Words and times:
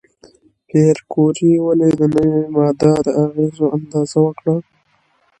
پېیر 0.67 0.97
کوري 1.11 1.51
ولې 1.65 1.89
د 1.99 2.01
نوې 2.13 2.41
ماده 2.55 2.91
د 3.05 3.07
اغېزو 3.23 3.65
اندازه 3.77 4.17
وکړه؟ 4.23 4.55